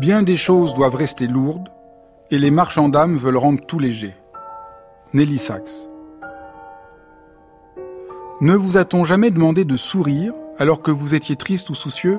Bien 0.00 0.24
des 0.24 0.36
choses 0.36 0.74
doivent 0.74 0.96
rester 0.96 1.28
lourdes, 1.28 1.68
et 2.32 2.38
les 2.38 2.50
marchands 2.50 2.88
d'âme 2.88 3.16
veulent 3.16 3.36
rendre 3.36 3.64
tout 3.64 3.78
léger. 3.78 4.12
Nelly 5.12 5.38
Sachs. 5.38 5.88
Ne 8.40 8.56
vous 8.56 8.76
a-t-on 8.76 9.04
jamais 9.04 9.30
demandé 9.30 9.64
de 9.64 9.76
sourire 9.76 10.34
alors 10.58 10.82
que 10.82 10.90
vous 10.90 11.14
étiez 11.14 11.36
triste 11.36 11.70
ou 11.70 11.74
soucieux? 11.74 12.18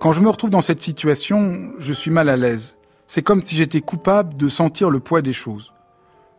Quand 0.00 0.12
je 0.12 0.22
me 0.22 0.30
retrouve 0.30 0.48
dans 0.48 0.62
cette 0.62 0.80
situation, 0.80 1.72
je 1.78 1.92
suis 1.92 2.10
mal 2.10 2.30
à 2.30 2.36
l'aise. 2.36 2.78
C'est 3.06 3.22
comme 3.22 3.42
si 3.42 3.54
j'étais 3.54 3.82
coupable 3.82 4.36
de 4.38 4.48
sentir 4.48 4.88
le 4.88 5.00
poids 5.00 5.20
des 5.20 5.34
choses. 5.34 5.74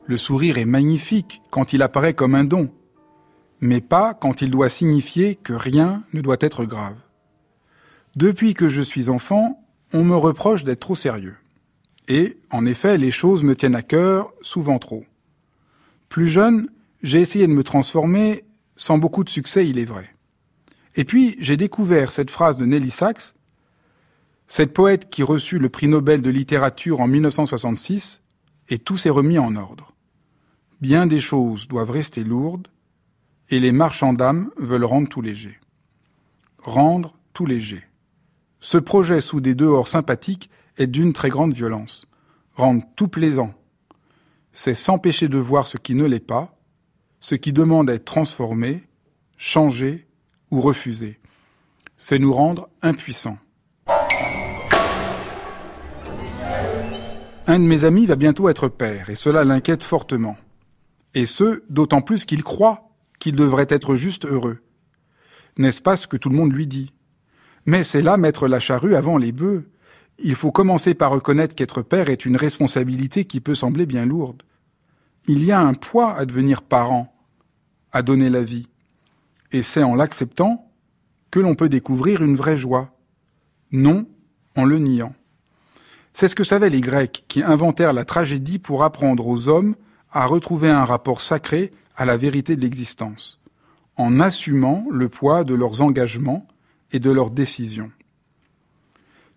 Le 0.05 0.17
sourire 0.17 0.57
est 0.57 0.65
magnifique 0.65 1.43
quand 1.51 1.73
il 1.73 1.83
apparaît 1.83 2.15
comme 2.15 2.33
un 2.33 2.45
don, 2.45 2.71
mais 3.61 3.81
pas 3.81 4.15
quand 4.15 4.41
il 4.41 4.49
doit 4.49 4.69
signifier 4.69 5.35
que 5.35 5.53
rien 5.53 6.03
ne 6.13 6.21
doit 6.21 6.37
être 6.39 6.65
grave. 6.65 6.97
Depuis 8.15 8.55
que 8.55 8.69
je 8.69 8.81
suis 8.81 9.09
enfant, 9.09 9.59
on 9.93 10.03
me 10.03 10.15
reproche 10.15 10.63
d'être 10.63 10.81
trop 10.81 10.95
sérieux. 10.95 11.37
Et, 12.07 12.37
en 12.51 12.65
effet, 12.65 12.97
les 12.97 13.11
choses 13.11 13.43
me 13.43 13.55
tiennent 13.55 13.75
à 13.75 13.81
cœur, 13.81 14.33
souvent 14.41 14.77
trop. 14.77 15.05
Plus 16.09 16.27
jeune, 16.27 16.69
j'ai 17.03 17.19
essayé 17.19 17.47
de 17.47 17.53
me 17.53 17.63
transformer, 17.63 18.45
sans 18.75 18.97
beaucoup 18.97 19.23
de 19.23 19.29
succès, 19.29 19.67
il 19.67 19.77
est 19.77 19.85
vrai. 19.85 20.13
Et 20.95 21.03
puis, 21.03 21.35
j'ai 21.39 21.57
découvert 21.57 22.11
cette 22.11 22.31
phrase 22.31 22.57
de 22.57 22.65
Nelly 22.65 22.91
Sachs, 22.91 23.33
cette 24.47 24.73
poète 24.73 25.09
qui 25.09 25.23
reçut 25.23 25.59
le 25.59 25.69
prix 25.69 25.87
Nobel 25.87 26.21
de 26.21 26.29
littérature 26.29 27.01
en 27.01 27.07
1966, 27.07 28.21
et 28.69 28.79
tout 28.79 28.97
s'est 28.97 29.09
remis 29.09 29.37
en 29.37 29.55
ordre. 29.55 29.93
Bien 30.79 31.07
des 31.07 31.19
choses 31.19 31.67
doivent 31.67 31.91
rester 31.91 32.23
lourdes, 32.23 32.67
et 33.49 33.59
les 33.59 33.71
marchands 33.71 34.13
d'âme 34.13 34.51
veulent 34.57 34.85
rendre 34.85 35.09
tout 35.09 35.21
léger. 35.21 35.59
Rendre 36.59 37.17
tout 37.33 37.45
léger. 37.45 37.86
Ce 38.69 38.77
projet 38.77 39.21
sous 39.21 39.39
des 39.39 39.55
dehors 39.55 39.87
sympathiques 39.87 40.49
est 40.75 40.87
d'une 40.87 41.13
très 41.13 41.29
grande 41.29 41.53
violence. 41.53 42.05
Rendre 42.53 42.83
tout 42.97 43.07
plaisant, 43.07 43.53
c'est 44.51 44.73
s'empêcher 44.73 45.29
de 45.29 45.37
voir 45.37 45.67
ce 45.67 45.77
qui 45.77 45.95
ne 45.95 46.03
l'est 46.03 46.19
pas, 46.19 46.59
ce 47.21 47.35
qui 47.35 47.53
demande 47.53 47.89
à 47.89 47.93
être 47.93 48.03
transformé, 48.03 48.83
changé 49.37 50.05
ou 50.51 50.59
refusé. 50.59 51.21
C'est 51.95 52.19
nous 52.19 52.33
rendre 52.33 52.67
impuissants. 52.81 53.37
Un 57.47 57.59
de 57.59 57.63
mes 57.63 57.85
amis 57.85 58.05
va 58.05 58.17
bientôt 58.17 58.49
être 58.49 58.67
père, 58.67 59.09
et 59.09 59.15
cela 59.15 59.45
l'inquiète 59.45 59.85
fortement. 59.85 60.35
Et 61.13 61.25
ce, 61.25 61.63
d'autant 61.69 62.01
plus 62.01 62.25
qu'il 62.25 62.43
croit 62.43 62.89
qu'il 63.17 63.37
devrait 63.37 63.67
être 63.69 63.95
juste 63.95 64.25
heureux. 64.25 64.59
N'est-ce 65.57 65.81
pas 65.81 65.95
ce 65.95 66.05
que 66.05 66.17
tout 66.17 66.27
le 66.27 66.35
monde 66.35 66.51
lui 66.51 66.67
dit? 66.67 66.91
Mais 67.67 67.83
c'est 67.83 68.01
là 68.01 68.15
mettre 68.15 68.47
la 68.47 68.61
charrue 68.61 68.95
avant 68.95 69.17
les 69.17 69.33
bœufs. 69.33 69.69
Il 70.19 70.35
faut 70.35 70.51
commencer 70.51 70.93
par 70.93 71.11
reconnaître 71.11 71.53
qu'être 71.53 71.81
père 71.81 72.09
est 72.09 72.25
une 72.25 72.37
responsabilité 72.37 73.25
qui 73.25 73.41
peut 73.41 73.55
sembler 73.55 73.85
bien 73.85 74.05
lourde. 74.05 74.41
Il 75.27 75.43
y 75.43 75.51
a 75.51 75.59
un 75.59 75.73
poids 75.73 76.15
à 76.15 76.25
devenir 76.25 76.61
parent, 76.61 77.13
à 77.91 78.01
donner 78.01 78.29
la 78.29 78.41
vie. 78.41 78.69
Et 79.51 79.61
c'est 79.61 79.83
en 79.83 79.95
l'acceptant 79.95 80.71
que 81.29 81.41
l'on 81.41 81.55
peut 81.55 81.67
découvrir 81.67 82.23
une 82.23 82.37
vraie 82.37 82.57
joie. 82.57 82.93
Non 83.71 84.07
en 84.55 84.63
le 84.63 84.79
niant. 84.79 85.13
C'est 86.13 86.29
ce 86.29 86.35
que 86.35 86.45
savaient 86.45 86.69
les 86.69 86.81
Grecs 86.81 87.25
qui 87.27 87.43
inventèrent 87.43 87.93
la 87.93 88.05
tragédie 88.05 88.59
pour 88.59 88.83
apprendre 88.83 89.27
aux 89.27 89.49
hommes 89.49 89.75
à 90.11 90.25
retrouver 90.25 90.69
un 90.69 90.85
rapport 90.85 91.19
sacré 91.19 91.71
à 91.97 92.05
la 92.05 92.15
vérité 92.15 92.55
de 92.55 92.61
l'existence, 92.61 93.41
en 93.97 94.21
assumant 94.21 94.85
le 94.89 95.09
poids 95.09 95.43
de 95.43 95.53
leurs 95.53 95.81
engagements 95.81 96.47
et 96.91 96.99
de 96.99 97.11
leurs 97.11 97.31
décisions. 97.31 97.91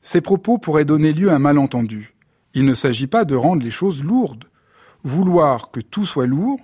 Ces 0.02 0.20
propos 0.20 0.58
pourraient 0.58 0.84
donner 0.84 1.12
lieu 1.12 1.30
à 1.30 1.34
un 1.34 1.40
malentendu. 1.40 2.14
Il 2.54 2.64
ne 2.64 2.74
s'agit 2.74 3.06
pas 3.06 3.24
de 3.24 3.34
rendre 3.34 3.62
les 3.62 3.70
choses 3.70 4.02
lourdes. 4.02 4.46
Vouloir 5.02 5.70
que 5.70 5.80
tout 5.80 6.04
soit 6.04 6.26
lourd 6.26 6.60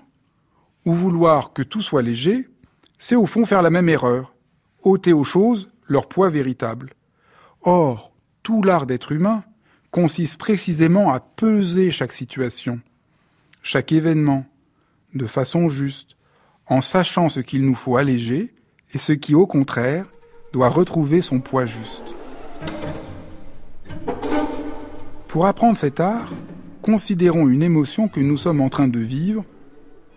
ou 0.85 0.93
vouloir 0.93 1.53
que 1.53 1.63
tout 1.63 1.81
soit 1.81 2.03
léger, 2.03 2.49
c'est 2.99 3.17
au 3.17 3.27
fond 3.27 3.45
faire 3.45 3.63
la 3.63 3.71
même 3.71 3.89
erreur, 3.89 4.35
ôter 4.83 5.13
aux 5.13 5.25
choses 5.25 5.71
leur 5.87 6.09
poids 6.09 6.31
véritable. 6.31 6.95
Or, 7.63 8.13
tout 8.43 8.63
l'art 8.63 8.87
d'être 8.87 9.13
humain 9.13 9.45
consiste 9.91 10.39
précisément 10.39 11.13
à 11.13 11.21
peser 11.21 11.91
chaque 11.91 12.13
situation, 12.13 12.81
chaque 13.63 13.93
événement, 13.93 14.47
de 15.15 15.27
façon 15.27 15.69
juste, 15.69 16.17
en 16.67 16.81
sachant 16.81 17.29
ce 17.29 17.41
qu'il 17.41 17.65
nous 17.65 17.75
faut 17.75 17.97
alléger 17.97 18.55
et 18.93 18.99
ce 18.99 19.13
qui, 19.13 19.35
au 19.35 19.47
contraire, 19.47 20.07
doit 20.57 20.71
retrouver 20.71 21.21
son 21.21 21.41
poids 21.41 21.67
juste. 21.67 22.15
Pour 25.29 25.45
apprendre 25.45 25.77
cet 25.77 26.01
art, 26.01 26.33
considérons 26.81 27.47
une 27.47 27.63
émotion 27.63 28.09
que 28.09 28.21
nous 28.21 28.39
sommes 28.39 28.63
en 28.63 28.71
train 28.71 28.89
de 28.89 28.99
vivre 28.99 29.45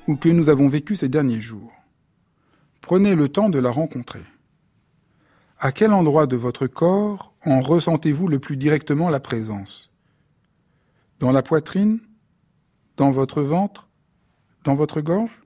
ou 0.07 0.15
que 0.15 0.29
nous 0.29 0.47
avons 0.47 0.69
vécue 0.69 0.95
ces 0.95 1.09
derniers 1.09 1.41
jours. 1.41 1.73
Prenez 2.79 3.15
le 3.15 3.27
temps 3.27 3.49
de 3.49 3.59
la 3.59 3.69
rencontrer. 3.69 4.23
À 5.59 5.73
quel 5.73 5.91
endroit 5.91 6.25
de 6.25 6.37
votre 6.37 6.67
corps 6.67 7.33
en 7.43 7.59
ressentez-vous 7.59 8.29
le 8.29 8.39
plus 8.39 8.55
directement 8.55 9.09
la 9.09 9.19
présence? 9.19 9.91
Dans 11.19 11.33
la 11.33 11.43
poitrine? 11.43 11.99
Dans 12.95 13.11
votre 13.11 13.41
ventre? 13.41 13.89
Dans 14.63 14.73
votre 14.73 15.01
gorge? 15.01 15.41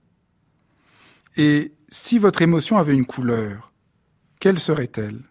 Et 1.36 1.74
si 1.90 2.20
votre 2.20 2.44
émotion 2.44 2.78
avait 2.78 2.94
une 2.94 3.08
couleur, 3.08 3.73
quelle 4.44 4.60
serait-elle? 4.60 5.22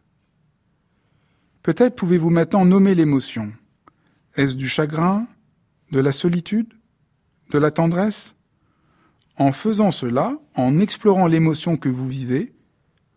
Peut-être 1.62 1.96
pouvez-vous 1.96 2.30
maintenant 2.30 2.64
nommer 2.64 2.94
l'émotion. 2.94 3.52
Est-ce 4.36 4.56
du 4.56 4.66
chagrin 4.66 5.28
De 5.90 6.00
la 6.00 6.12
solitude 6.12 6.72
De 7.50 7.58
la 7.58 7.70
tendresse? 7.70 8.34
En 9.36 9.52
faisant 9.52 9.90
cela, 9.90 10.38
en 10.54 10.80
explorant 10.80 11.26
l'émotion 11.26 11.76
que 11.76 11.90
vous 11.90 12.08
vivez, 12.08 12.54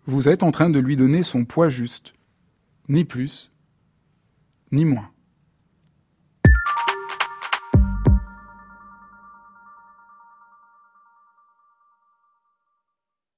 vous 0.06 0.28
êtes 0.28 0.44
en 0.44 0.52
train 0.52 0.70
de 0.70 0.80
lui 0.80 0.98
donner 0.98 1.24
son 1.24 1.46
poids 1.46 1.70
juste, 1.70 2.12
ni 2.90 3.06
plus, 3.06 3.54
ni 4.74 4.84
moins. 4.84 5.10